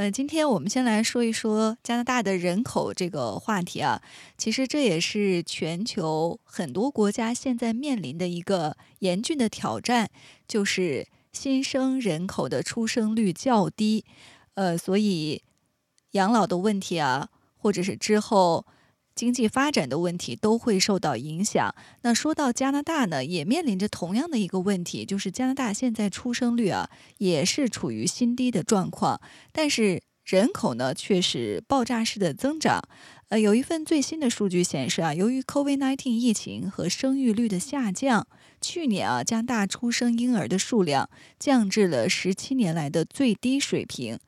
[0.00, 4.00] 呃，今天我们先来说一说加拿大的人口这个话题啊。
[4.38, 10.08] 其实这也是全球很多国家现在面临的一个严峻的挑战，
[10.48, 14.06] 就是新生人口的出生率较低。
[14.54, 15.42] 呃，所以
[16.12, 18.64] 养老的问题啊，或者是之后
[19.20, 21.74] 经济发展的问题都会受到影响。
[22.00, 26.88] 那说到加拿大呢，也面临着同样的一个问题，就是加拿大现在出生率啊
[27.18, 29.20] 也是处于新低的状况，
[29.52, 32.82] 但是人口呢却是爆炸式的增长。
[33.28, 38.26] 呃，有一份最新的数据显示啊，由于 COVID-19 疫情和生育率的下降，
[38.62, 44.18] 去年啊加拿大出生婴儿的数量降至了十七年来的最低水平。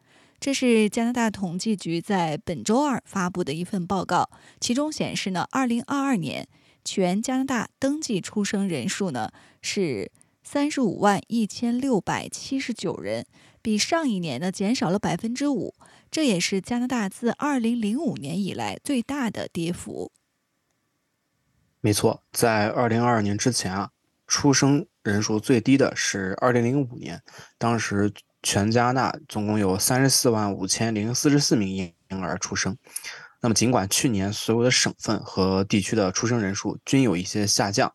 [0.42, 6.48] 这是加拿大统计局在本周二发布的一份报告，其中显示呢，二零二二年
[6.84, 10.10] 全加拿大登记出生人数呢是
[10.42, 13.24] 三十五万一千六百七十九人，
[13.62, 15.76] 比上一年呢减少了百分之五，
[16.10, 20.10] 这也是加拿大自二零零五年以来最大的跌幅。
[21.80, 23.92] 没错，在二零二二年之前啊，
[24.26, 27.22] 出生人数最低的是二零零五年，
[27.56, 28.12] 当时。
[28.42, 32.76] 全加拿大总共有三十四万五千零四十四名婴儿出生。
[33.40, 37.92] 那么，尽管去年所有的省份和地区的出生人数均有一些下降，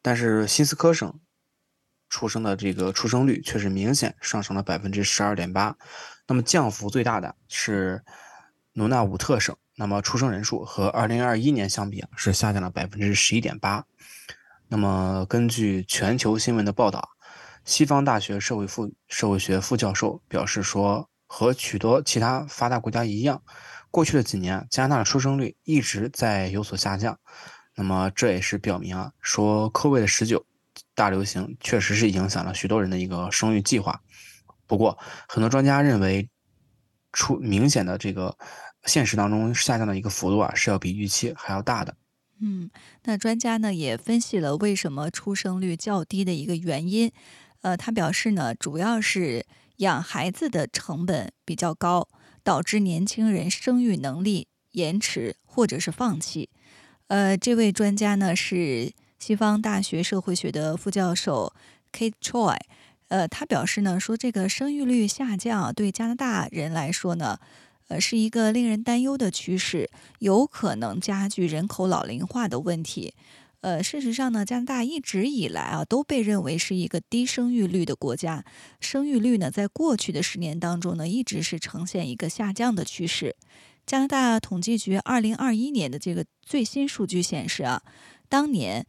[0.00, 1.20] 但是新斯科省
[2.08, 5.76] 出生的这个出生率却是明显上升了百分之十二点八。
[6.26, 8.02] 那么，降幅最大的是
[8.72, 13.84] 努纳武特省，那么出生人数和二零二一年相比，是下降了百分之十一点八。
[14.68, 17.10] 那么，根据全球新闻的报道。
[17.64, 23.42] 西方大学社会副社会学副教授表示说，和许多其他发达国家一样，
[23.90, 27.18] 过去的几年加拿大的出生率一直在有所下降。
[27.76, 30.44] 那么这也是表明啊，说 COVID 十九
[30.94, 34.00] 大流行确实是影响了许多人的一个生育计划。
[34.66, 36.28] 不过，很多专家认为，
[37.12, 38.36] 出明显的这个
[38.84, 41.94] 现实当中下降的一个幅度啊，是要比预期还要大的。
[42.40, 42.70] 嗯，
[43.04, 47.12] 那专家呢也分析了为什么出生率较低的一个原因。
[47.62, 49.44] 呃，他表示呢，主要是
[49.76, 52.08] 养孩子的成本比较高，
[52.42, 56.48] 导致年轻人生育能力延迟或者是放弃。
[57.08, 61.52] 呃，这位专家呢是西方大学社会学的副教授
[61.92, 62.56] Kate Choi。
[63.08, 67.38] 呃，他表示呢，说这个生育率下降对加拿大人来说呢，
[67.88, 73.14] 呃，是一个令人担忧的趋势，有可能加剧人口老龄化的问题。
[73.62, 78.44] 呃，事实上呢，加拿大一直以来啊都被认为是一个低生育率的国家，
[78.80, 83.36] 生育率呢在过去的十年当中呢一直是呈现一个下降的趋势。
[83.84, 87.82] 加拿大统计局二零二一年的这个最新数据显示啊，
[88.30, 88.86] 当年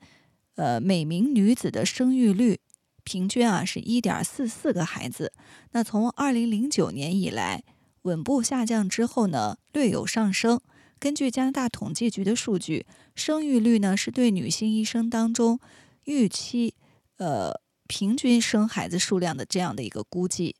[0.55, 2.61] 呃每名女子的生育率
[3.03, 5.33] 平均啊是一点四四个孩子，
[5.71, 7.63] 那从二零零九年以来
[8.03, 10.61] 稳步下降之后呢略有上升。
[11.01, 12.85] 根据加拿大统计局的数据，
[13.15, 15.59] 生育率呢是对女性一生当中
[16.03, 16.75] 预期
[17.17, 20.55] 呃平均生孩子数量的这样的一个估计。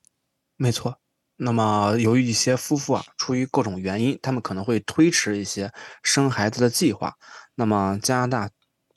[0.57, 0.97] 没错。
[1.38, 7.13] 那么由于一些夫妇啊，出于各种原因，他们可能会推迟一些生孩子的计划。
[7.53, 8.50] 那么加拿大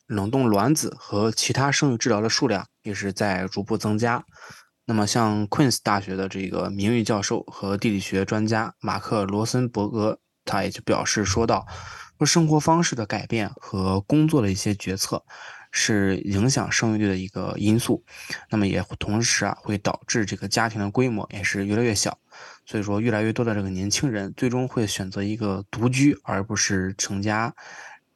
[0.06, 4.25] 冷冻卵子和其他生育治疗的数量也是在逐步增加。
[4.87, 10.21] 那么像 Queen's 大学的这个名誉教授和地理学专家马克罗森伯格。
[10.44, 11.66] 他也就表示说到
[12.19, 15.25] ：“说生活方式的改变和工作的一些决策
[15.71, 18.05] 是影响生育率的一个因素，
[18.50, 22.19] 那么也同时啊会导致这个家庭的规模也是越来越小，
[22.65, 27.54] 所以说越来越多的这个年轻人最终会选择一个独居而不是成家，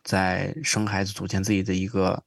[0.05, 2.23] 在生孩子组建自己的一个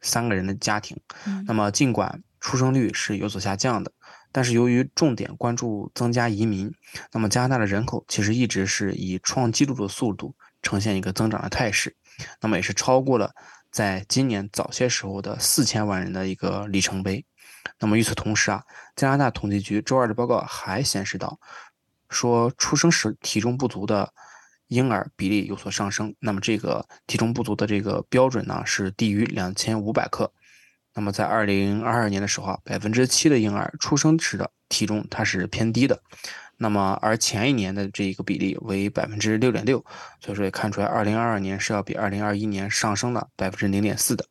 [0.00, 0.98] 三个人的家庭。
[1.46, 3.92] 那么尽管出生率是有所下降的。”
[4.32, 6.72] 但是由于重点关注增加移民，
[7.12, 11.94] 那么加拿大的人口其实一直是以创纪录的速度呈现一个增长的态势，
[12.40, 13.30] 那么也是超过了
[13.70, 17.24] 在今年早些时候的四千万人的一个里程碑。
[17.78, 18.64] 那么与此同时啊，
[18.96, 21.38] 加拿大统计局周二的报告还显示到，
[22.08, 24.12] 说出生时体重不足的
[24.68, 30.32] 婴儿比例有所上升，那么这个体重不足的这个标准呢是低于两千五百克。
[30.94, 36.00] 那么在二零二二年的时候啊，百分之七的婴儿出生时的体重它是偏低的，
[36.56, 39.84] 那么而前一年的这一个比例为百分之六点六，
[40.20, 44.26] 所以说也看出来二零二二年是要比二零二一年上升了百分之零点四的。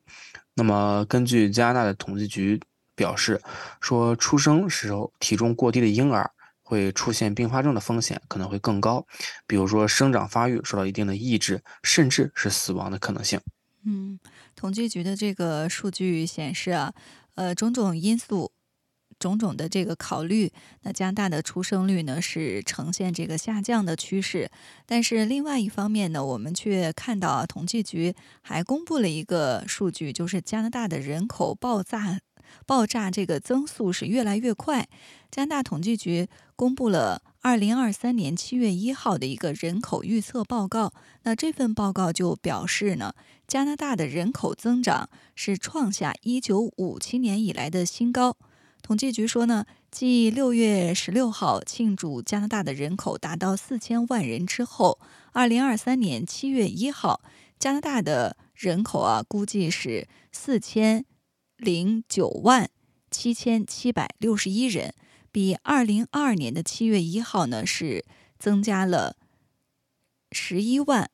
[0.53, 2.59] 那么根据加拿大的统计局
[2.93, 3.41] 表示，
[3.79, 6.29] 说出生时候体重过低的婴儿
[6.61, 9.05] 会出现并发症的风险可能会更高，
[9.47, 13.39] 比如说生长发育受到一定的抑制，甚至是死亡的可能性。
[13.83, 14.19] 嗯，
[14.55, 16.93] 统计局的这个数据显示啊，
[17.35, 18.51] 呃，种种因素。
[19.19, 20.51] 种种的这个考虑，
[20.81, 24.49] 那加拿大的出生率呢是呈现这个下降的趋势。
[24.87, 32.19] 但是另外一方面呢，我们却看到啊，统计局还公布了一个数据，就是加拿大的人口爆炸
[32.65, 34.89] 爆炸这个增速是越来越快。
[35.29, 40.93] 加拿大统计局公布了二零二三年七月一号的一个人口预测报告。
[41.23, 43.15] 那这份报告就表示呢，
[43.47, 48.37] 加拿大的人口增长是创下一九五七年以来的新高。
[48.83, 54.99] 统计局说呢，继六月十六号庆祝加拿大的人口达到四千万人之后，
[55.31, 57.21] 二零二三年七月一号，
[57.57, 61.05] 加拿大的人口啊估计是四千
[61.57, 62.69] 零九万
[63.09, 64.93] 七千七百六十一人，
[65.31, 68.05] 比二零二二年的七月一号呢是
[68.37, 69.15] 增加了
[70.31, 71.09] 十一万，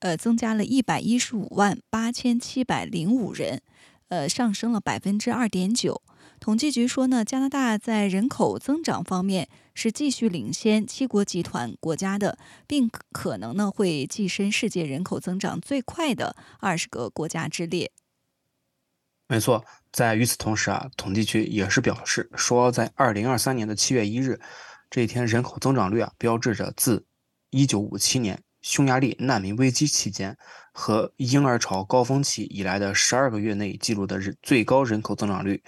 [0.00, 3.62] 呃，增加了一百一十五万八千七百零五人，
[4.08, 6.02] 呃，上升了百分之二点九。
[6.40, 12.36] 统计局说呢，加拿大在人口增长方面是继续领先七国集团国家的，
[12.66, 17.92] 并可能呢会跻身世界人口增长最快的二十个国家之列。
[19.28, 24.40] 没错，在与此同时啊，统计局也是表示说，在二零二三年的七月一日
[24.88, 27.04] 这一天，人口增长率啊标志着自
[27.50, 30.36] 一九五七年匈牙利难民危机期间
[30.72, 35.62] 和婴儿潮高峰期以来的十二个月内记录的人最高人口增长率。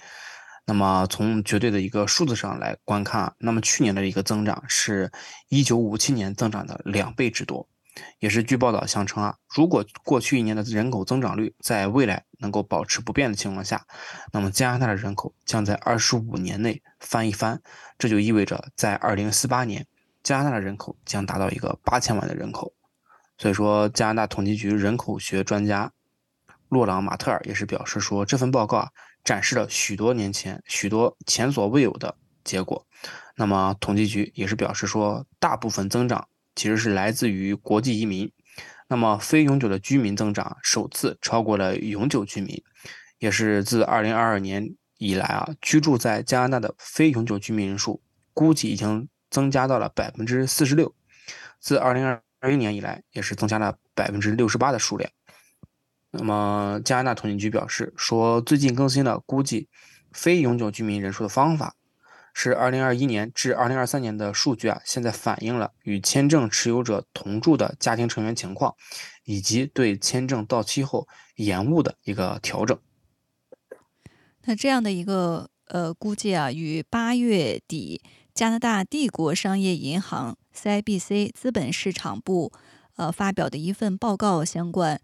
[0.65, 5.11] 那么从绝对的一个数字上来观看，那么去年的一个增长是
[5.49, 7.69] 1957年增长的两倍之多，
[8.19, 13.85] 也是据报道相称啊，如果过去一年的人口增长率在未来能够保持不变的情况下，
[14.31, 17.61] 那么加拿大的人口将在25年内翻一番，
[17.97, 19.87] 这就意味着在2048年，
[20.23, 22.73] 加拿大的人口将达到一个8000万的人口。
[23.37, 25.91] 所以说，加拿大统计局人口学专家
[26.69, 28.89] 洛朗马特尔也是表示说，这份报告啊。
[29.25, 32.85] 展示了许多年前许多前所未有的结果。
[33.35, 38.31] 那么，统计局也是表示说，大部分增长其实是来自于国际移民。
[38.87, 42.63] 那么，非永久的居民增长首次超过了永久居民，
[43.17, 48.01] 也是自2022年以来啊，居住在加拿大的非永久居民人数
[48.33, 50.93] 估计已经增加到了百分之四十六。
[51.59, 52.21] 自2021
[52.57, 55.09] 年以来，也是增加了百分之六十八的数量。
[56.11, 59.67] 那么，加拿大统计局表示说，最近更新了估计
[60.13, 61.75] 非永久居民人数的方法
[62.37, 68.75] 是2021年至2023年的数据啊，现在反映了与签证持有者同住的家庭成员情况，
[69.23, 72.77] 以及对签证到期后延误的一个调整。
[74.43, 78.01] 那这样的一个呃估计啊，与八月底
[78.33, 82.51] 加拿大帝国商业银行 （CIBC） 资本市场部
[82.97, 84.99] 呃发表的一份报告相关。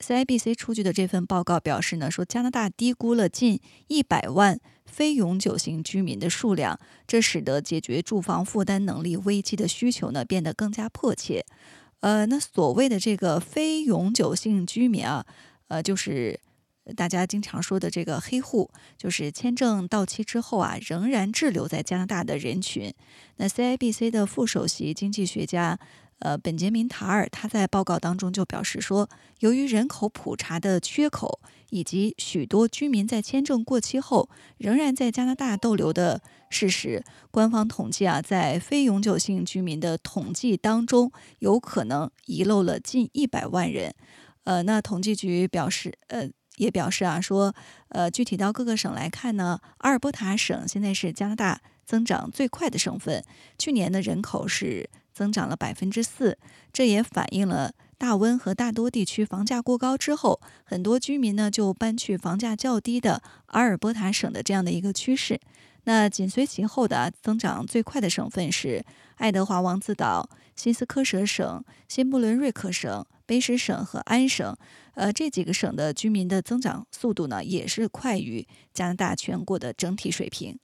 [0.00, 4.58] CIBC 出具的这份报告表示呢，说加拿大低估了近一百万
[4.98, 11.46] 非永久性居民的数量，这使得解决住房负担能力危机的需求呢变得更加迫切。
[12.00, 15.24] 呃，那所谓的这个非永久性居民啊，
[15.68, 16.40] 呃，就是
[16.96, 22.92] 大家经常说的这个黑户，就是签证到期之后啊，仍然滞留在加拿大的人群。
[23.36, 25.78] 那 CIBC 的副首席经济学家。
[26.20, 29.08] 呃，本杰明·塔尔他在报告当中就表示说，
[29.38, 36.20] 由于人口普查的缺口，以及许多居民在签证过期后仍然在加拿大逗留的
[36.50, 43.94] 事实，官方统计啊，在非永久性居民的统计当中，有可能遗漏了近一百万人。
[44.42, 47.54] 呃，那统计局表示，呃，也表示啊，说，
[47.90, 53.24] 呃，具体到各个省来看呢，阿尔伯塔省现在是加拿大增长最快的省份，
[53.56, 54.90] 去年的人口是。
[55.18, 56.38] 增长了百分之四，
[56.72, 65.40] 这也反映了大温和大多地区房价过高之后，很多居民呢就搬去房价较低的阿尔伯塔省的这样的一个趋势。
[65.82, 68.84] 那紧随其后的增长最快的省份是
[69.16, 74.56] 爱德华王子岛、新斯科舍省、新布伦瑞克省、卑诗省和安省。
[74.94, 80.60] 呃，这几个省的居民的增长速度呢，也是快于加拿大全国的整体水平。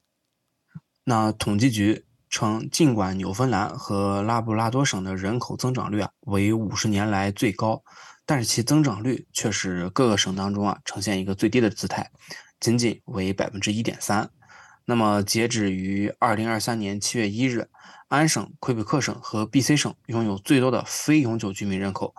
[1.04, 2.04] 那统计局。
[2.34, 7.80] 称，尽管纽芬兰和拉布拉多省的人口增长率啊为五十年来最高，
[8.26, 12.10] 但是其增长率却是各个省当中啊呈现一个最低的姿态，
[12.58, 14.28] 仅仅为百分之一点三。
[14.84, 17.68] 那么，截止于二零二三年七月一日，
[18.08, 22.16] 安省、魁北克省和 B.C 省拥有最多的非永久居民人口，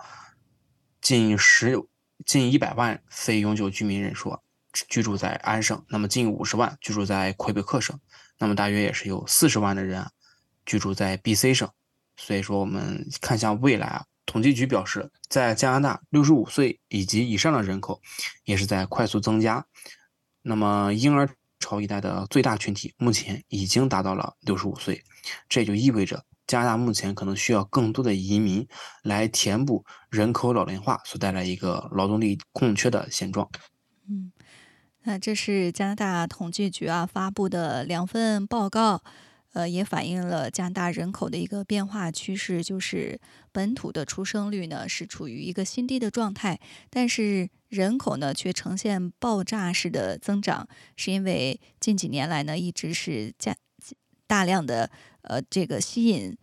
[1.02, 1.78] 近十
[2.24, 4.38] 近一百万非永久居民人数。
[4.90, 7.98] 居住在安省，那么近五十万居住在魁北克省，
[8.38, 10.06] 那么大约也是有四十万的人
[10.64, 11.70] 居住在 B.C 省。
[12.16, 18.00] 所以说，我们看向未来啊，统计局表示，在加拿大，六十五岁以及以上的人口
[18.44, 19.66] 也是在快速增加。
[20.40, 21.28] 那么婴儿
[21.60, 25.04] 潮一代的最大群体目前已经达到了六十五岁，
[25.48, 28.66] 这就意味着加拿大目前可能需要更多的移民
[29.02, 33.46] 来填补人口老龄化所带来一个劳动力空缺的现状。
[34.08, 34.32] 嗯，
[35.06, 39.02] 那这是加拿大统计局啊发布的两份报告。
[39.52, 43.18] 呃，也反映了加拿大人口的一个变化趋势，就是
[43.52, 46.60] 本土的出生率呢是处于一个新低的状态，
[46.90, 53.56] 但是人口呢却呈现爆炸式的增长，是因为近几年来呢一直是加
[54.26, 54.90] 大量的
[55.22, 56.36] 呃这个吸引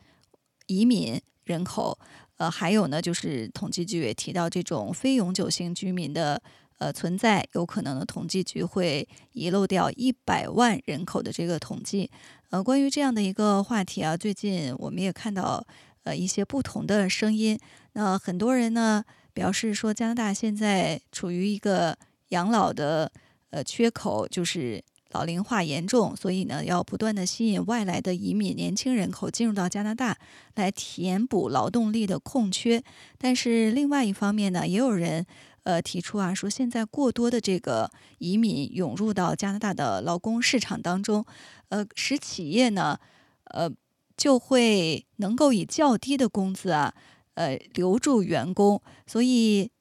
[0.65, 1.99] 移民人口，
[2.37, 6.41] 呃还有呢就是统计局也提到这种非永久性居民的。
[6.79, 12.09] 呃，存在有可能的统计局会遗漏掉一百万人口的这个统计。
[12.49, 15.65] 呃，关于这样的一个话题啊，最近我们也看到
[16.03, 17.57] 呃一些不同的声音。
[17.93, 19.03] 那很多人呢
[19.33, 21.97] 表示说，加拿大现在处于一个
[22.29, 23.11] 养老的
[23.51, 30.17] 呃缺口，就是老龄化严重，所以呢要不断的吸引外来的移民年轻人口进入到加拿大
[30.55, 32.83] 来填补劳动力的空缺。
[33.17, 35.25] 但是另外一方面呢，也有人。
[35.63, 41.25] 呃，提出啊，说现在过多的这个移民涌入到加拿大的劳工市场当中，
[41.69, 42.99] 呃，使企业呢，
[43.45, 43.71] 呃，
[44.17, 46.93] 就会能够以较低的工资啊，
[47.35, 48.81] 呃，留住员工。
[49.07, 49.71] 所以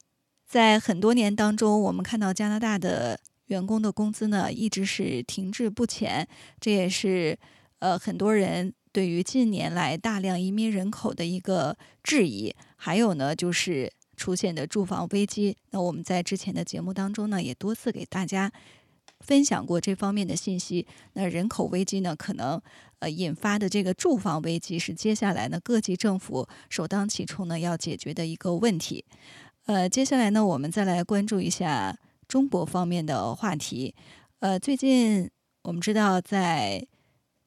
[0.47, 6.25] 在很多年当中，我们看到加拿大的员工的工资呢，一直是停滞不前。
[6.61, 7.37] 这也是
[7.79, 12.55] 呃很多人对于近年来大量移民人口的一个质疑。
[12.77, 13.91] 还有呢，就是。
[14.23, 18.49] 出现的住房危机，那我们在之前的节目当中呢，也多次给大家
[19.19, 20.87] 分享过这方面的信息。
[21.11, 22.61] 那人口危机呢，可能
[22.99, 29.03] 呃引发的这个住房危机是接下来呢各级政府首当其冲呢要解决的一个问题。
[29.65, 33.93] 呃，接下来呢，我们再来关注一下中国方面的话题。
[34.39, 35.29] 呃，最近
[35.63, 36.87] 我们知道在。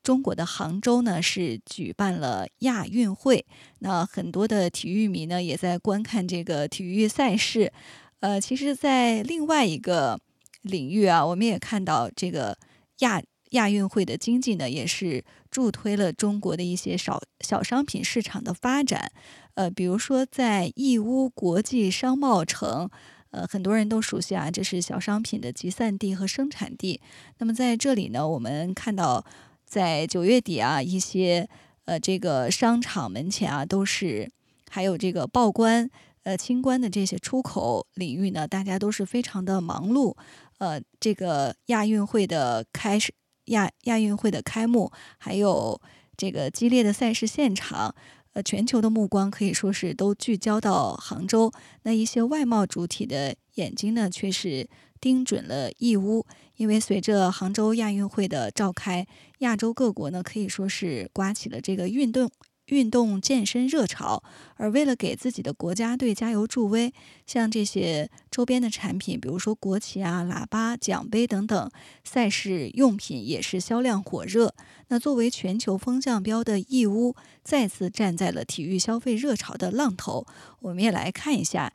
[0.07, 3.45] 中国的杭州呢是举办了亚运会，
[3.81, 7.73] 那很多的体育迷呢也在观看这个体育赛事。
[8.21, 10.21] 呃，其实，在另外一个
[10.63, 12.57] 领域啊，我们也看到这个
[13.01, 13.21] 亚
[13.51, 19.11] 亚运会的经济呢也是助推了中国的一些小小商品市场的发展。
[19.55, 22.89] 呃，比如说在义乌国际商贸城，
[23.33, 27.01] 呃，很多人都熟悉啊，这是小商品的集散地和生产地。
[27.39, 29.27] 那么在这里呢，我们看到。
[29.67, 31.47] 在九月底啊，一些
[31.85, 34.31] 呃这个商场门前啊，都是
[34.71, 35.91] 还有这个报关、
[36.23, 40.17] 呃清关的这些出口领域呢，大家都是非常的忙碌。
[40.59, 43.13] 呃，这个亚运会的开始，
[43.47, 45.79] 亚亚运会的开幕，还有
[46.17, 47.95] 这个激烈的赛事现场，
[48.37, 51.51] 呃，全球的目光可以说是都聚焦到杭州。
[51.85, 54.69] 那一些外贸主体的眼睛呢，却是。
[54.99, 56.25] 盯准了义乌，
[56.57, 59.07] 因为随着杭州亚运会的召开，
[59.41, 62.31] 亚洲各国呢可以说是刮起了这个运动
[62.67, 64.23] 运动健身热潮。
[64.57, 66.93] 而为了给自己的国家队加油助威，
[67.27, 71.71] 像这些周边的产品，比如说国旗啊、喇叭、奖杯等等
[72.05, 74.55] 赛事用品，也是销量火热。
[74.89, 80.27] 那作为全球风向标的义乌，再次站在了体育消费热潮的浪头。
[80.61, 81.73] 我们也来看一下。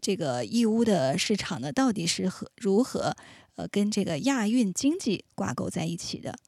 [0.00, 3.16] 这个义乌的市场呢，到底是和如何
[3.56, 6.38] 呃跟这个亚运经济挂钩在一起的？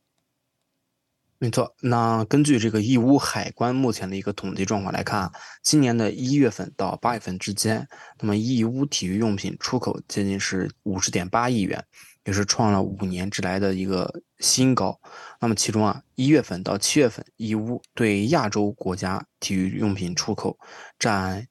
[1.43, 5.33] 没错，那根据这个义乌海关目前的一个统计状况来看，
[5.63, 7.89] 今年的一月份到八月份之间，
[8.21, 11.83] 那么义乌体育用品出口接近是五十点八亿元，
[12.25, 15.01] 也是创了五年之来的一个新高。
[15.41, 20.59] 那么其中啊，一月份到七月份，义乌对亚洲国家体育用品出口
[20.99, 21.49] 占。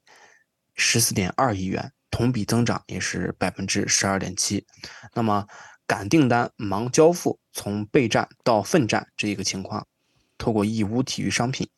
[0.82, 4.64] 十四点二亿元，同比增长也是百分之十二点七。
[5.12, 5.46] 那么
[5.90, 9.88] 赶订单、忙交付，从备战到奋战这一个情况，
[10.38, 11.68] 透过义乌体育商品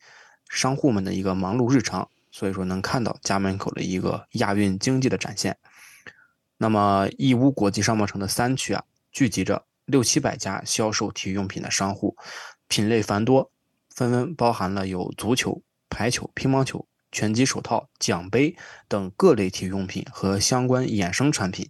[0.47, 5.57] 商户们的一个忙碌日常，所以说能看到家门口的一个亚运经济的展现。
[6.57, 12.15] 那么义乌国际商贸城的三区啊，聚集着六七百家销售体育用品的商户，
[12.67, 13.49] 品类繁多，
[13.89, 16.87] 纷纷包含了有足球、排球、乒乓球。
[17.11, 18.55] 拳击手套、奖杯
[18.87, 21.69] 等各类体育用品和相关衍生产品。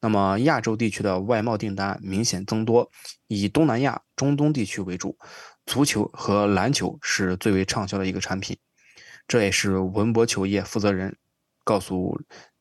[0.00, 2.90] 那么，亚洲地区的外贸订单明显增多，
[3.26, 5.18] 以东南亚、中东地区为主。
[5.66, 8.56] 足球和篮球是最为畅销的一个产品。
[9.26, 11.16] 这也是文博球业负责人
[11.64, 12.18] 告诉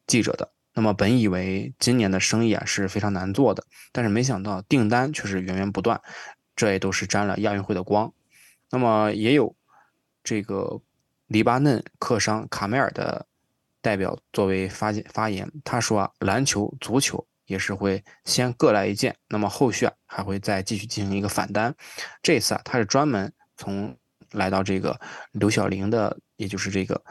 [0.08, 0.52] 记者的。
[0.74, 6.02] 那么本以为今年的生意啊是非常难做的，但是没想到订单却是源源不断，
[6.56, 8.12] 这也都是沾了亚运会的光。
[8.70, 9.56] 那么也有
[10.24, 10.82] 这个
[11.28, 13.26] 黎巴嫩客商卡梅尔的
[13.88, 21.74] 代表作为发发言，他说啊，篮球、足球也是会先各来一件，那么后续啊还会再继续进行一个反单。
[22.22, 23.98] 这次啊，他是专门从
[24.32, 25.00] 来到这个
[25.32, 27.02] 刘晓玲的，也就是这个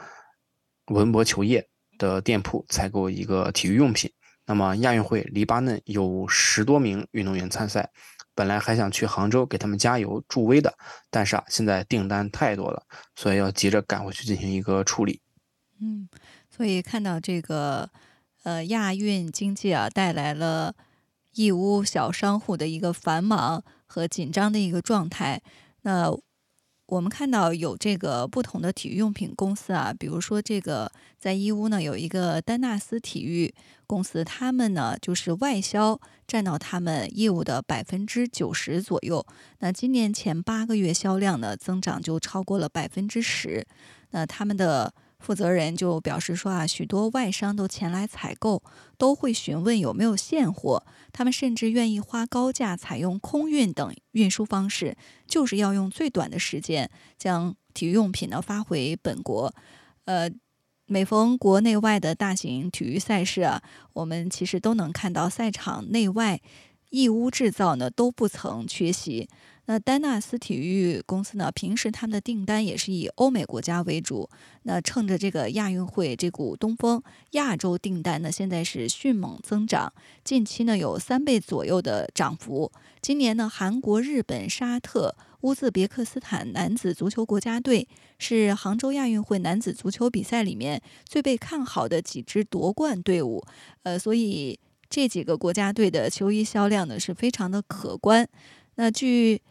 [0.87, 1.67] 文博球业。
[1.99, 4.07] 的店铺采购一个体育用品。
[4.45, 7.89] 那么亚运会，黎巴嫩有十多名运动员参赛，
[8.35, 10.71] 本来还想去杭州给他们加油助威的，
[11.09, 12.83] 但是啊，现在订单太多了，
[13.15, 15.19] 所以要急着赶回去进行一个处理。
[15.81, 16.07] 嗯，
[16.57, 17.87] 所以看到这个
[18.41, 20.73] 呃亚运经济啊，带来了
[21.35, 25.39] 义乌小商户的一个繁忙和紧张的一个状态。
[25.83, 26.11] 那
[26.87, 33.53] 我们看到有这个不同的体育用品公司啊，比如说这个在义乌呢有一个丹纳斯体育
[33.85, 39.23] 公司，他们呢就是外销占到他们业务的百分之九十左右。
[39.59, 43.63] 那今年前八个月销量呢增长就超过了百分之十。
[44.09, 44.91] 那他们的。
[45.19, 48.61] 负责人就表示说啊，许多外商都前来采购，
[48.97, 50.85] 都会询问有没有现货。
[51.11, 54.95] 他们甚至愿意花高价采用空运等运输方式，
[55.27, 59.53] 就是要用最短的时间将体育用品呢发回本国。
[60.05, 60.29] 呃，
[60.85, 63.61] 每逢国内外的大型体育赛事啊，
[63.93, 66.39] 我们其实都能看到赛场内外
[66.91, 69.27] 义乌制造呢都不曾缺席。
[69.69, 71.51] 那丹纳斯体育公司呢？
[71.51, 74.29] 平时他们的订单也是以欧美国家为主。
[74.63, 79.91] 那趁着这个亚运会这股东风，亚洲订单呢现在是迅猛增长，
[80.23, 82.71] 近期呢有三倍左右的涨幅。
[83.01, 87.85] 今年呢，韩国、日本、沙特、乌兹别克斯坦男子足球国家队
[88.17, 93.43] 是杭州亚运会男子足球比赛里面最被看好的几支夺冠队伍。
[93.83, 94.57] 呃，所以
[94.89, 98.25] 这几个国家队的球衣销量呢是非常的可观。
[98.75, 99.41] 那据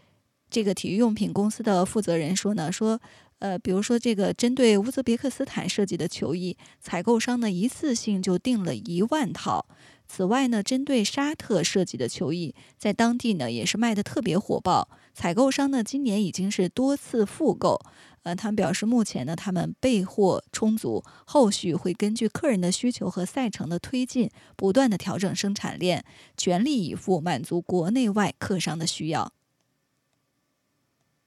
[0.49, 3.01] 这个体育用品公司的负责人说呢，说，
[3.41, 9.67] 呃，比如说这个针对乌兹别克斯坦设计的球衣，采购商呢一次性就订了一万套。
[10.09, 14.89] 此外呢，针对沙特设计的球衣，在当地呢也是卖的特别火爆。
[15.13, 17.81] 采购商呢今年已经是多次复购。
[18.23, 26.05] 呃，他们表示目前呢他们备货充足，后续会根据客人的需求和赛程的推进，不断的调整生产链，
[26.37, 29.33] 全力以赴满足国内外客商的需要。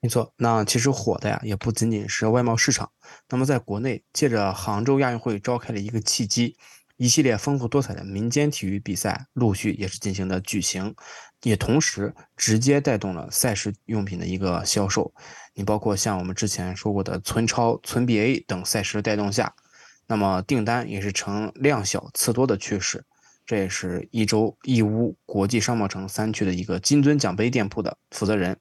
[0.02, 2.90] 没错，那其实火的呀，也不仅仅是外贸市场。
[3.28, 6.56] 那么在国内，借着杭州亚运会召开的一个契机，
[6.96, 10.94] 一系列丰富多彩的民间体育比赛陆续也是进行的举行，
[11.42, 15.12] 也同时直接带动了赛事用品的一个销售。
[15.52, 19.54] 你包括像我们之前说过的村超、村 BA 等赛事带动下，
[20.06, 23.04] 那么订单也是呈量小次多的趋势。
[23.44, 28.56] 这也是一周义乌国际商贸城三区的一个金樽奖杯店铺的负责人。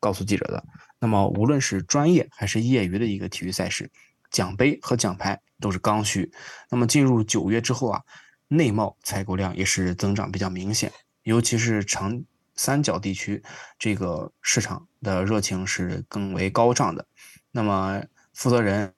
[0.00, 0.64] 告诉记者的，
[0.98, 3.88] 那么无论是专业还是业余的一个体育赛事，
[4.30, 6.32] 奖杯和奖牌都是刚需。
[6.70, 8.02] 那么进入九月之后啊，
[8.48, 10.90] 内贸采购量也是增长比较明显，
[11.22, 12.22] 尤其是长
[12.56, 13.42] 三角地区，
[13.78, 17.06] 这个市场的热情是更为高涨的。
[17.52, 18.92] 那么负责人，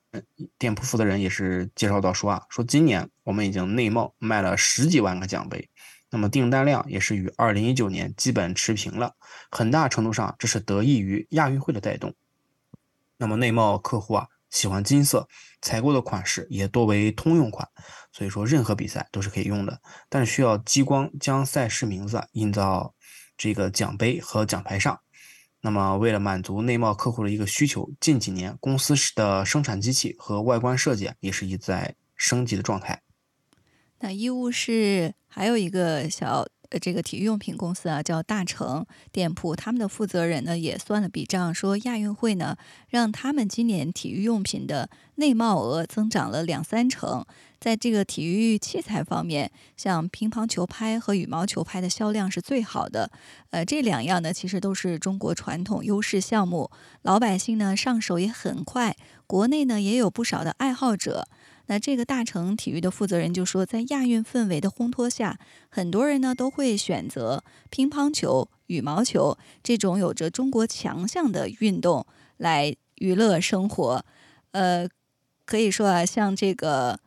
[0.59, 5.69] 店铺负责人也是介绍到说啊，说今年我们已经内贸卖了十几万个奖杯。
[6.13, 9.17] 那么订单量也是与二零一九年基本持平了，
[9.51, 12.15] 很大程度上这是得益于亚运会的带动。
[13.17, 15.27] 那么内贸客户啊喜欢金色，
[15.63, 17.67] 采购的款式也多为通用款，
[18.13, 22.95] 所以说任何比赛都是可以用的，但需要激光将赛事名字印到
[23.39, 25.01] 这个奖杯和奖牌上。
[25.63, 33.01] 那么为了满足内贸客户的一个需求，近几年公司的生产机器和外观设计也是一在升级的状态。
[34.01, 42.55] 那义乌市还有一个小呃这个体育用品公司啊，叫大成店铺，他们的负责人呢也算了笔账，说亚运会呢
[42.89, 47.25] 让他们今年体育用品的内贸额增长了两三成，
[47.59, 53.11] 在这个体育器材方面，像乒乓球拍和羽毛球拍的销量是最好的，
[53.53, 58.95] 呃这两样呢其实都是中国传统优势项目，老百姓呢上手也很快，
[59.27, 61.27] 国内呢也有不少的爱好者。
[61.67, 74.05] 那这个大成体育的负责人就说，在亚运氛围的烘托下，很多人呢都会选择乒乓球、羽毛球这种有着中国强项的运动来娱乐生活。
[74.51, 74.87] 呃，
[75.47, 76.99] 可以说啊，像这个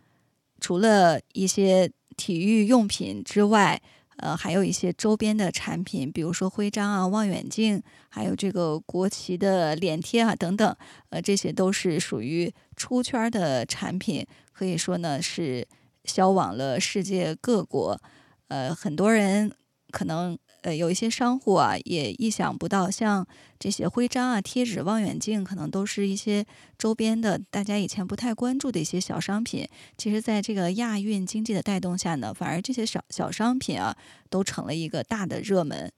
[0.59, 3.81] 除了一些体育用品之外，
[4.17, 10.75] 呃，还有一些周边的产品，比如说徽章啊、望远镜，还有这个国旗的脸贴啊等等，
[11.09, 14.25] 呃，这些都是属于出圈的产品。
[14.55, 15.67] 可以说呢，是
[16.05, 18.01] 销往了世界各国。
[18.47, 19.51] 呃，很多人
[19.91, 20.37] 可能。
[20.65, 23.27] 呃，有一些商户啊，也意想不到，像
[23.59, 26.43] 这些徽章啊、贴纸、望远镜，可能都是一些
[26.75, 29.69] 周边的，大家以前不太关注的一些小商品。
[29.95, 33.95] 其实，在这个亚运经济的带动下呢，反而这些小小商品啊，
[34.31, 35.91] 都成了一个大的热门。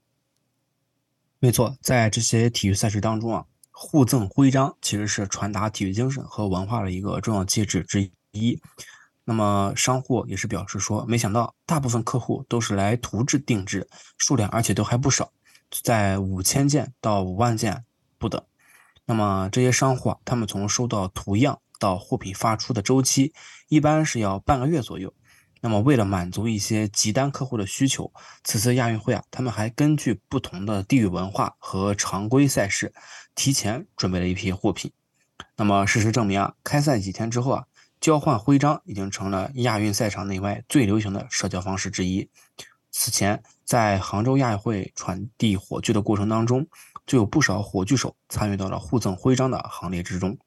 [1.39, 8.12] 没错，在这些体育赛事当中啊，互赠徽章其实是传达体育精神和文化的一个重要介质之一。
[8.38, 8.62] 一
[9.30, 13.86] 那么商户也是表示说，没想到大部分客户都是来图制定制，
[14.17, 15.34] 数量而且都还不少，
[15.84, 17.84] 在五千件到五万件
[18.17, 18.41] 不等。
[19.06, 23.34] 那么这些商户啊，他们从收到图样到货品发出的周期，
[23.67, 25.13] 一般是要半个月左右。
[25.60, 28.10] 那么为了满足一些急单客户的需求，
[28.45, 32.93] 此次亚运会啊，他们还根据不同的地域文化和常规赛事，
[33.36, 34.89] 提前准备了一批货品。
[35.58, 37.65] 那么事实证明啊，开赛几天之后啊。
[38.00, 42.30] 交换徽章已经成了亚运赛场内外最流行的社交方式之一。
[42.92, 46.66] 此前，在杭州亚运会传递火炬的过程当中，
[47.06, 50.38] 就有不少火炬手参与到了互赠徽章的行列之中。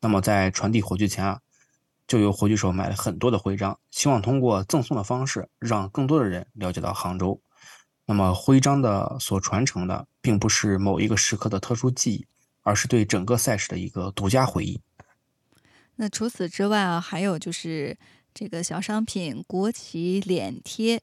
[0.00, 1.40] 那么，在传递火炬前啊，
[2.06, 7.40] 就有火炬手买了很多的徽章，希望通过赠送的方式让更多的人了解到杭州。
[8.06, 12.26] 那么，徽章的所传承的，并不是某一个时刻的特殊记忆，
[12.62, 14.80] 而是对整个赛事的一个独家回忆。
[16.00, 17.94] 那除此之外啊，还有就是
[18.32, 20.98] 这个小商品国旗脸贴，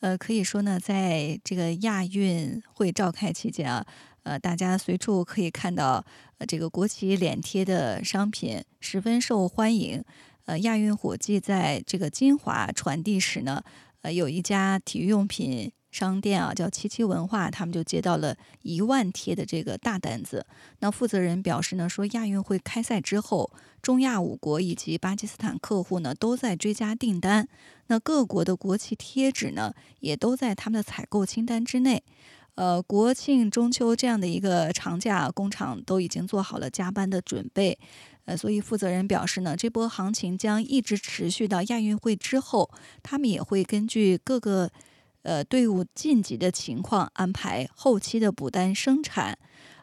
[0.00, 3.86] 呃，可以说呢，在这个亚运会召开期间啊，
[4.24, 6.04] 呃，大家随处可以看到
[6.36, 10.04] 呃这个国旗脸贴的商品十分受欢迎。
[10.44, 13.62] 呃，亚运火炬在这个金华传递时呢，
[14.02, 15.72] 呃，有一家体育用品。
[15.92, 20.44] 商店啊，叫七七文化，他们就接到了一万贴的这个大单子。
[20.80, 23.52] 那负责人表示呢，说亚运会开赛之后，
[23.82, 27.46] 中亚五国以及巴基斯坦客户呢都在追加订单。
[27.88, 32.02] 那各国的国旗贴纸呢，也都在他们的采购清单之内。
[32.54, 37.78] 呃，国庆、中秋这样的一个长假，工厂都已经做好了加班的准备。
[38.24, 42.70] 呃，所以负责人表示呢，这波行情将一直持续到亚运会之后，
[43.02, 44.70] 他们也会根据各个。
[45.22, 49.38] 呃，队伍晋级的情况安排后期的补单生产，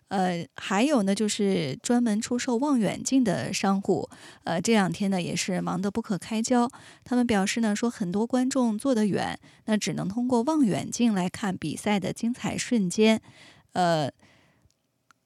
[0.09, 4.09] 呃，还有呢，就是专门出售望远镜的商户，
[4.43, 6.69] 呃，这两天呢也是忙得不可开交。
[7.03, 13.21] 他们表示呢，说很多观众坐得远，那只能通过望远镜来看比赛的精彩瞬间。
[13.73, 14.09] 呃，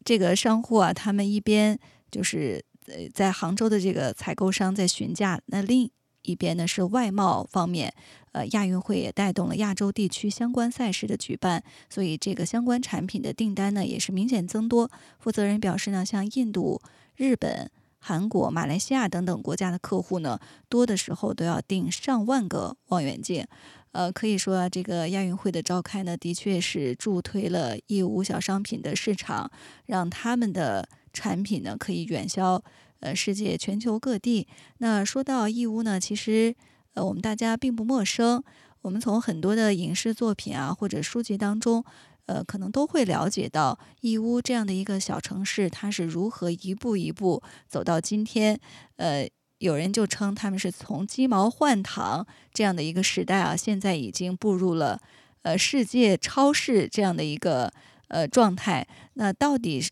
[0.03, 1.79] 这个商户啊，他们一边
[2.11, 5.89] 就是呃在杭州的这个采购商在询价，那另
[6.23, 7.93] 一边呢是外贸方面。
[8.31, 14.89] 呃，亚运会也带动了亚洲地区相关赛事的举办，所以这个相关产品的订单呢也是明显增多。
[15.19, 16.81] 负责人表示呢，像印度、
[17.15, 23.45] 日本、韩国、马来西亚等等国家的客户呢，多的时候都要订上万个望远镜。
[23.91, 29.51] 呃，可以说这个亚运会的召开呢，的确是助推了义乌小商品的市场，
[29.85, 32.63] 让他们的产品呢可以远销
[33.03, 34.47] 呃世界全球各地。
[34.79, 36.55] 那说到义乌呢，其实。
[36.95, 38.43] 呃，我们大家并不陌生。
[38.83, 41.83] 我们从很多的影视作品啊，或者书籍当中，
[42.27, 48.59] 呃，可能都会了解到义乌这样的一个小城市，它是如何一步一步走到今天。
[48.97, 55.01] 呃，有人就称他们是从鸡毛换糖这样的一个时代啊，现在已经步入了
[55.41, 57.73] 呃世界超市这样的一个
[58.09, 58.87] 呃状态。
[59.15, 59.83] 那到底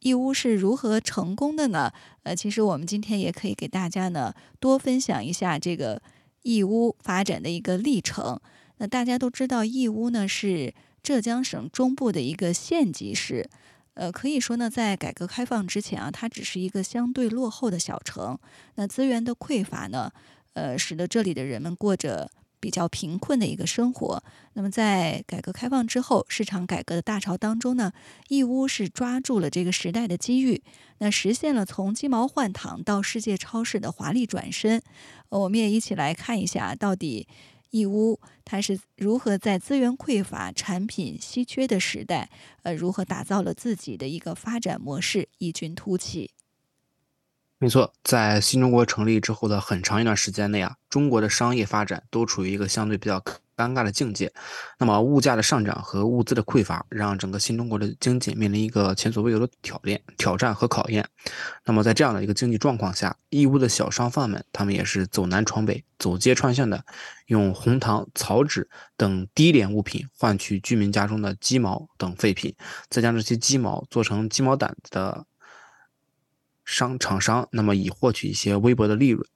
[0.00, 1.92] 义乌是如何成功的呢？
[2.22, 6.00] 呃，其实我们今天也可以给大家呢多分享一下这个。
[6.42, 8.40] 义乌发展的一个历程。
[8.76, 13.50] 那大家都知道，义乌呢是浙江省中部的一个县级市。
[13.94, 18.38] 呃，可以说呢，在改革开放之前啊，它只是一个相对落后的小城。
[18.76, 20.12] 那资源的匮乏呢，
[20.52, 22.30] 呃，使得这里的人们过着。
[22.60, 24.22] 比较贫困的一个生活。
[24.54, 27.92] 那么，在改革开放之后，市场改革的大潮当中呢，
[28.28, 30.62] 义乌是抓住了这个时代的机遇，
[30.98, 34.82] 那实现了从鸡毛换糖到世界超市的华丽转身。
[35.28, 37.26] 我们也一起来看一下，到底
[37.70, 42.30] 义乌它是如何在资源匮乏、产品稀缺的时代，
[42.62, 46.30] 呃，如何打造了自己的一个发展模式，异军突起。
[47.58, 53.18] 没错，在新中国成立之后的很长一段时间内啊，中国的商业发展都处于一个相对比较
[53.56, 54.30] 尴尬的境界。
[54.78, 61.08] 那么，物价的上涨和物资的匮乏，让整个新中国的经济面临一个前所未有的挑战、挑战和考验。
[61.64, 66.84] 那么，在这样的一个经济状况下，义乌的小商贩们，他们也是走南闯北、走街串巷的，
[67.28, 72.54] 用红糖、草纸等低廉物品换取居民家中的鸡毛等废品，
[72.90, 75.24] 再将这些鸡毛做成鸡毛掸子的。
[76.66, 79.26] 商厂商，那么以获取一些微薄的利润。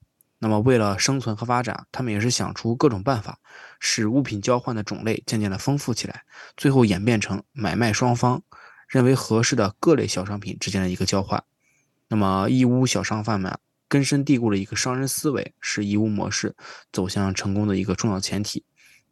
[0.40, 3.38] 那么为了生存和发展，他们也是想出各种办法，
[3.78, 6.24] 使物品交换的种类渐渐的丰富起来，
[6.56, 8.42] 最后演变成买卖双方
[8.88, 11.42] 认为合适的各类小商品之间的一个交换。
[12.08, 16.56] 那么义乌小商贩们根深蒂固的一个商人思维，是义乌模式
[16.90, 18.64] 走向成功的一个重要前提。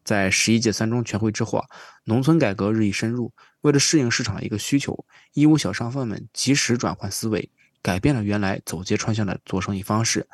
[0.03, 1.67] 在十一届三中全会之后啊，
[2.05, 5.05] 农村改革日益深入，为了适应市场的一个需求，
[5.35, 7.51] 义乌小商贩们及时转换思维，
[7.83, 10.27] 改变了原来走街串巷的做生意方式。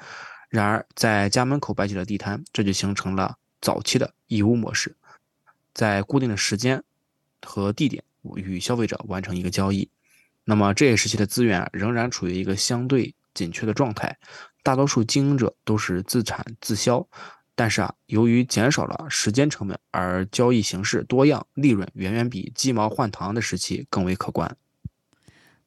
[0.48, 4.96] 然而，在家门口摆起了地摊，这就形成了早期的义乌模式，
[5.72, 6.82] 在固定的时间
[7.42, 8.04] 和地点
[8.36, 9.90] 与消费者完成一个交易。
[10.44, 14.16] 那么，这一时期的资源仍然处于一个相对紧缺的状态，
[14.62, 17.06] 大多数经营者都是自产自销。
[17.56, 24.56] 但是啊，由于减少了时间成本，而交易形式多样，利润远远比鸡毛换糖的时期更为可观。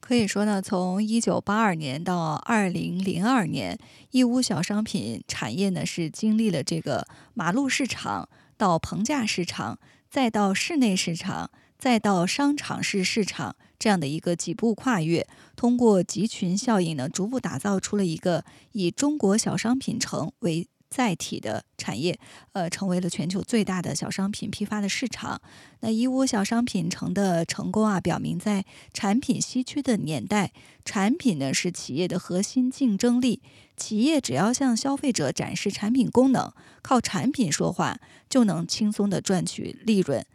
[0.08, 3.78] 可以说呢，从一九八二年到二零零二年，
[4.12, 9.78] 义乌小商品产业呢是经历了这个马路市场到棚架市场，
[10.10, 20.70] 再到室内市场，再到商场式市场这样的一个几步跨越，通过集群效应呢，逐步打造出了一个以中国小商品城为。
[20.90, 22.18] 载体的产业，
[22.54, 25.42] 呃，成为了全球最大的小商品批发的市场。
[25.82, 30.52] 那义乌小商品城的成功啊，表明在产品稀缺的年代，
[30.86, 33.42] 产品呢是企业的核心竞争力。
[33.76, 40.26] 企业只要向消费者展示产品功能，靠产品说话，就能轻松的赚取利润。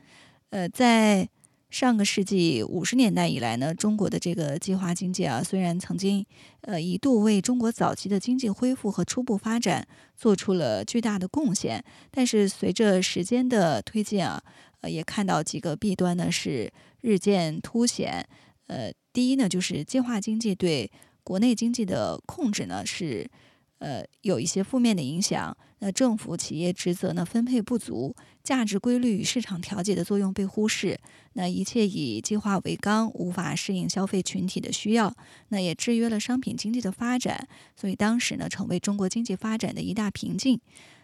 [0.50, 1.28] 呃，在
[1.72, 6.24] 上个世纪五十年代以来呢，中国的这个计划经济啊，虽然曾经
[6.60, 14.42] 呃一度为中国早期的经济恢复和初步发展做出了巨大的贡献，但是随着时间的推进啊，
[14.82, 18.28] 呃也看到几个弊端呢是日渐凸显。
[18.66, 20.90] 呃，第一呢，就是计划经济对
[21.24, 23.26] 国内经济的控制呢是。
[23.78, 25.56] 呃，有一些负面的影响。
[25.84, 28.14] 那政府企业职责呢分配不足，
[28.44, 30.96] 价值规律与市场调节的作用被忽视。
[31.32, 35.12] 那一切以计划为纲，无法适应消费群体的需要，
[35.48, 37.48] 那也制约了商品经济的发展。
[37.74, 40.60] 所以当时呢，成为中国经济发展的一大瓶颈。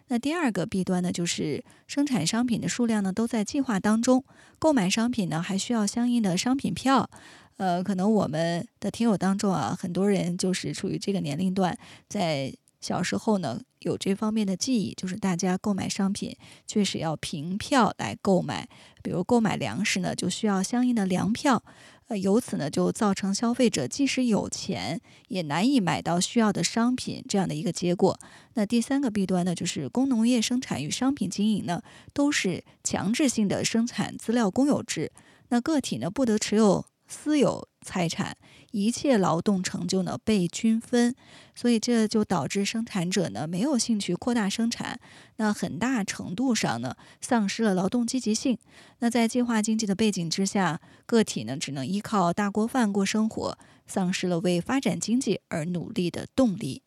[0.07, 4.23] 那第二个弊端呢，就是生产商品的数量呢都在计划当中，
[4.59, 7.09] 购买商品呢还需要相应的商品票。
[7.57, 12.53] 呃，可能我们的听友当中啊，很多人就是处于这个年龄段，在。
[12.81, 18.67] 小时候呢，有这方面的记忆，就是大家购买商品确实要凭票来购买，
[19.03, 21.63] 比如购买粮食呢，就需要相应的粮票，
[22.07, 28.19] 呃，由此呢就造成消费者即使有钱也难以买到需要的商品这样的一个结果。
[28.55, 31.81] 那第三个弊端呢，就是工农业生产与商品经营呢
[32.13, 35.11] 都是强制性的生产资料公有制，
[35.49, 38.37] 那个体呢不得持有私有财产。
[38.71, 41.15] 一切劳动成就呢被均分，
[41.55, 44.99] 所以这就导致生产者呢没有兴趣扩大生产，
[45.37, 48.59] 那很大程度上呢丧失了劳动积极性。
[48.99, 56.83] 那在计划经济的背景之下，个体呢只能依靠大锅饭过生活，丧失了为发展经济而努力的动力。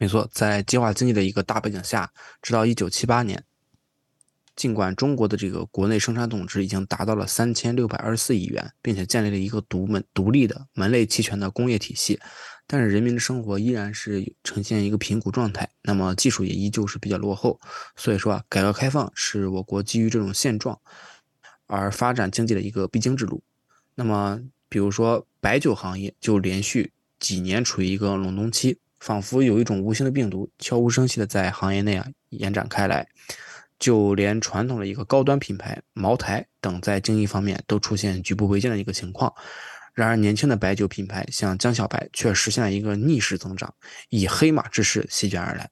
[0.00, 3.44] 没错，在计划经济的一个大背景下，直到一九七八年。
[4.54, 12.20] 尽管中国的这个国内生产总值已经达到了三千六百二十四亿元，并且建立了一个独门独立的门类齐全的工业体系，
[12.66, 15.68] 但是人民的生活依然是呈现一个贫苦状态。
[15.82, 17.58] 那么技术也依旧是比较落后。
[17.96, 20.78] 所以说啊，改革开放是我国基于这种现状
[21.66, 23.42] 而发展经济的一个必经之路。
[23.94, 33.08] 那么比如说白酒行业就连续几年处于一个冷冻期，仿佛有一种无形的病毒悄无声息的在行业内啊延展开来。
[33.82, 39.34] 就连传统的一个高端品牌茅台等，在经营方面都出现举步维艰的一个情况。
[39.92, 43.74] 然而，年轻的白酒品牌像江小白却实现了一个逆势增长，
[44.08, 45.68] 以黑马之势席卷而来。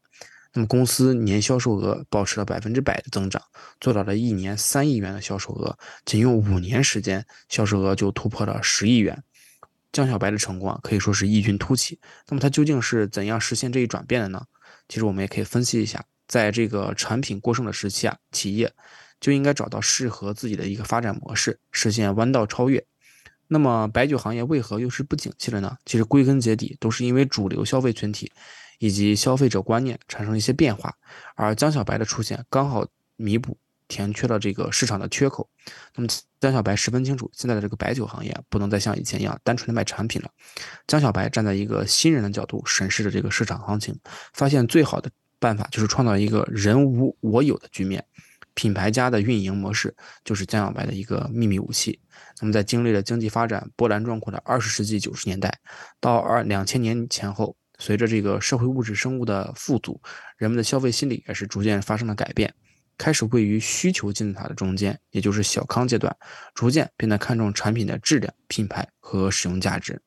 [0.53, 3.41] 那么，公司年销售额保持了百分之百的增长，
[3.81, 9.23] 做到了一年三亿元的销售额，仅用五年时间，销售额就突破了十亿元。
[9.93, 12.01] 江小白的成功啊，可以说是异军突起。
[12.29, 14.43] 那么，它究竟是怎样实现这一转变的呢？
[14.89, 16.05] 其实，我们也可以分析一下。
[16.31, 18.73] 在这个产品过剩的时期啊，企业
[19.19, 22.87] 就应该找到适合自己的一个发展模式，实现弯道超越。
[23.49, 25.77] 那么，白酒行业为何又是不景气了呢？
[25.85, 28.31] 其实归根结底都是因为主流消费群体
[28.79, 30.95] 以及消费者观念产生一些变化，
[31.35, 35.51] 而江小白的出现刚好弥补填缺了这个市场的缺口。
[35.97, 40.31] 那么，江小白十分清楚，现在的这个白酒行业不能再像以前一样单纯的卖产品了。
[40.87, 43.99] 江小白站在一个新人的角度审视着这个市场行情，
[44.33, 45.11] 发现最好的。
[45.41, 48.05] 办法就是创造一个人无我有的局面，
[48.55, 51.99] 品牌家的运营模式就是江小白的一个秘密武器。
[52.41, 55.59] 那么，在经历了经济发展波澜壮阔的二十世纪九十年代
[55.99, 60.01] 到二两千年前后，随着这个社会物质生物的富足，
[60.37, 62.53] 人们的消费心理也是逐渐发生了改变，
[62.99, 66.15] 开始位于需求金字塔的中间，也就是小康阶段，
[66.55, 70.03] 逐渐变得看重产品的质量、品牌和使用价值。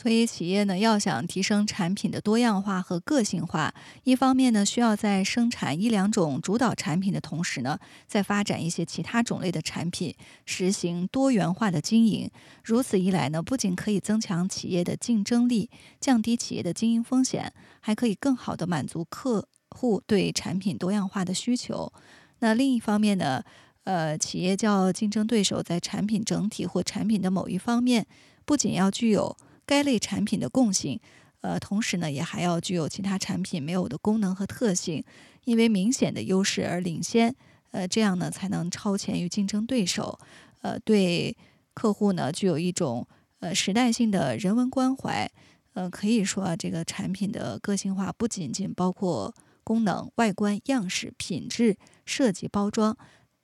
[0.00, 10.14] 所以，企业呢要想提升产品的多样化和个性化，一方面呢需要在生产一两种主导产品的同时呢，再发展一些其他种类的产品，
[10.46, 12.30] 实行多元化的经营。
[12.62, 15.68] 如此一来呢，不仅可以增强企业的竞争力，
[16.00, 21.92] 降低企业的经营风险，还可以更好的满足客户对产品多样化的需求。
[22.38, 23.42] 那另一方面呢，
[23.82, 28.06] 呃，企业叫竞争对手在产品整体或产品的某一方面，
[28.44, 29.36] 不仅要具有
[29.68, 30.98] 该类产品的共性，
[31.42, 35.04] 呃，同时呢，也还要具有其他产品没有的功能和特性，
[35.44, 37.36] 因为明显的优势而领先，
[37.72, 40.18] 呃，这样呢才能超前于竞争对手，
[40.62, 41.36] 呃，对
[41.74, 43.06] 客户呢具有一种
[43.40, 45.30] 呃时代性的人文关怀，
[45.74, 51.76] 呃，可以说啊，这个产品的个性化不仅仅包括功能、外观、样式、品质、
[52.06, 52.96] 设计、包装。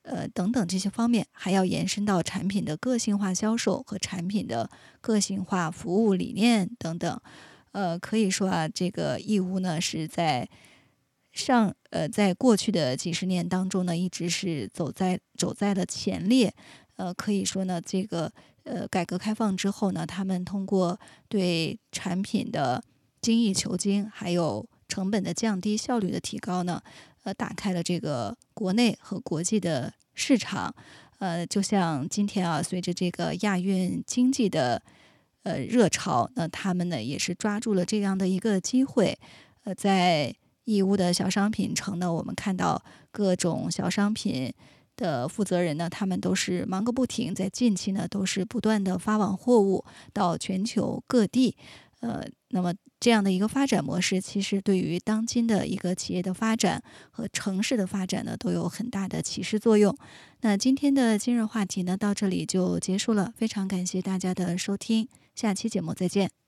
[0.04, 7.20] 呃，等等这些方面，还要延伸到产品的个性化销售和产品的个性化服务理念等等。
[7.72, 10.48] 呃，可以说啊，这个义乌呢是在
[11.32, 16.54] 上呃，在过去的几十年当中呢，一直是走在走在了前列。
[16.96, 18.30] 呃，可以说呢，这个
[18.62, 22.84] 呃，改革开放之后呢，他们通过对产品的
[23.20, 26.82] 精益求精，还有成本的降低、效率的提高呢。
[27.24, 30.74] 呃，打开了这个国内和国际的市场，
[31.18, 34.80] 呃，就像今天啊，随着这个亚运经济的
[35.42, 39.18] 呃热潮，那他们呢也是抓住了这样的一个机会，
[39.64, 40.34] 呃，在
[40.64, 44.52] 义乌的小商品城呢，我们看到各种小商品
[44.96, 51.56] 的负责人呢，他们都是忙个不停，在近期呢都是不断的发往货物到全球各地。
[52.00, 52.22] 呃，
[52.54, 59.92] 那么这样的一个发展模式，其实对于当今的一个企业的发展和城市的发展呢，都有很大的启示作用。
[60.42, 66.43] 那今天的今日话题呢，到这里就结束了，非常感谢大家的收听，下期节目再见。